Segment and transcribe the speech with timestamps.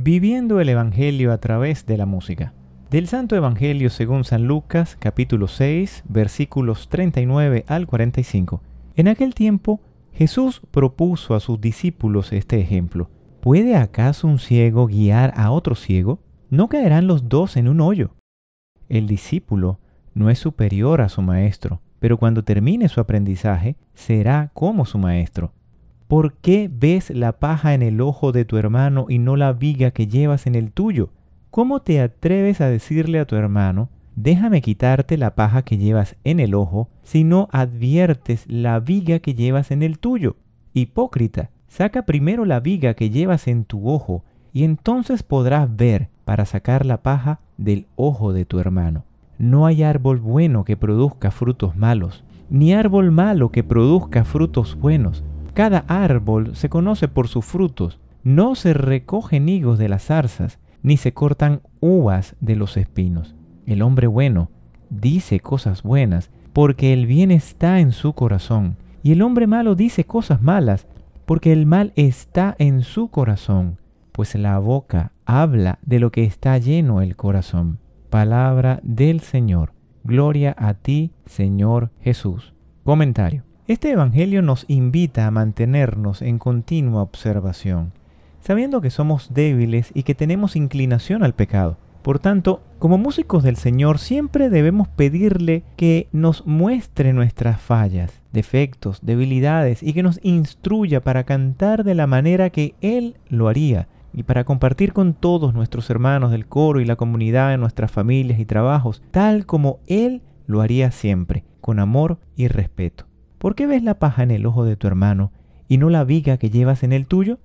[0.00, 2.54] Viviendo el Evangelio a través de la música.
[2.88, 8.62] Del Santo Evangelio según San Lucas, capítulo 6, versículos 39 al 45.
[8.94, 9.80] En aquel tiempo,
[10.12, 13.10] Jesús propuso a sus discípulos este ejemplo.
[13.40, 16.20] ¿Puede acaso un ciego guiar a otro ciego?
[16.48, 18.14] ¿No caerán los dos en un hoyo?
[18.88, 19.80] El discípulo
[20.14, 25.54] no es superior a su maestro, pero cuando termine su aprendizaje, será como su maestro.
[26.08, 29.90] ¿Por qué ves la paja en el ojo de tu hermano y no la viga
[29.90, 31.10] que llevas en el tuyo?
[31.50, 36.40] ¿Cómo te atreves a decirle a tu hermano, déjame quitarte la paja que llevas en
[36.40, 40.36] el ojo, si no adviertes la viga que llevas en el tuyo?
[40.72, 46.46] Hipócrita, saca primero la viga que llevas en tu ojo, y entonces podrás ver para
[46.46, 49.04] sacar la paja del ojo de tu hermano.
[49.36, 55.22] No hay árbol bueno que produzca frutos malos, ni árbol malo que produzca frutos buenos.
[55.54, 57.98] Cada árbol se conoce por sus frutos.
[58.22, 63.34] No se recogen higos de las zarzas, ni se cortan uvas de los espinos.
[63.66, 64.50] El hombre bueno
[64.90, 68.76] dice cosas buenas, porque el bien está en su corazón.
[69.02, 70.86] Y el hombre malo dice cosas malas,
[71.26, 73.78] porque el mal está en su corazón.
[74.12, 77.78] Pues la boca habla de lo que está lleno el corazón.
[78.10, 79.72] Palabra del Señor.
[80.02, 82.54] Gloria a ti, Señor Jesús.
[82.82, 83.47] Comentario.
[83.68, 87.92] Este Evangelio nos invita a mantenernos en continua observación
[88.40, 91.76] sabiendo que somos débiles y que tenemos inclinación al pecado.
[92.02, 99.00] Por tanto, como músicos del Señor siempre debemos pedirle que nos muestre nuestras fallas, defectos,
[99.02, 104.22] debilidades y que nos instruya para cantar de la manera que Él lo haría y
[104.22, 108.46] para compartir con todos nuestros hermanos del coro y la comunidad en nuestras familias y
[108.46, 113.07] trabajos, tal como Él lo haría siempre, con amor y respeto.
[113.38, 115.32] ¿Por qué ves la paja en el ojo de tu hermano
[115.68, 117.38] y no la viga que llevas en el tuyo?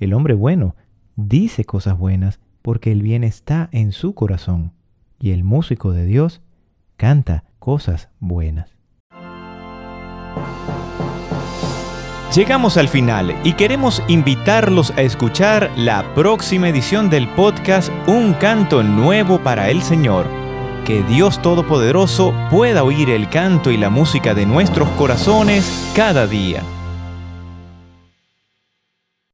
[0.00, 0.74] El hombre bueno
[1.14, 4.72] dice cosas buenas porque el bien está en su corazón.
[5.20, 6.42] Y el músico de Dios
[6.96, 8.76] canta cosas buenas.
[12.34, 18.82] Llegamos al final y queremos invitarlos a escuchar la próxima edición del podcast Un canto
[18.82, 20.41] nuevo para el Señor.
[20.84, 26.64] Que Dios Todopoderoso pueda oír el canto y la música de nuestros corazones cada día.